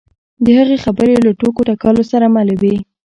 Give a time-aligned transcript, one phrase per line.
[0.43, 2.75] د هغه خبرې له ټوکو ټکالو سره ملې وې.